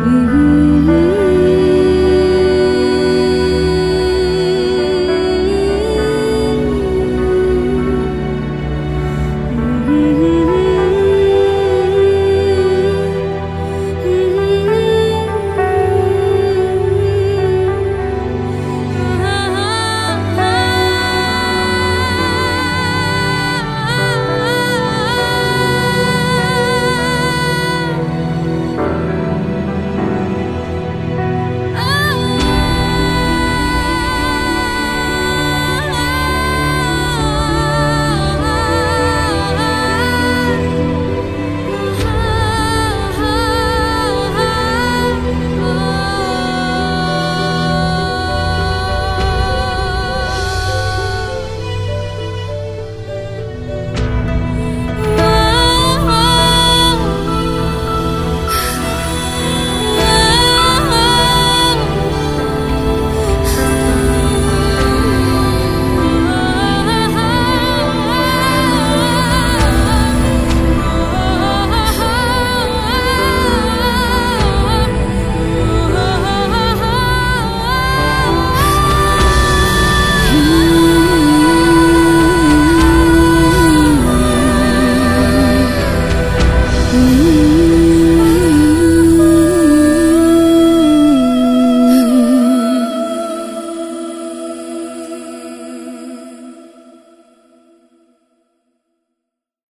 [0.00, 0.39] Mm-hmm.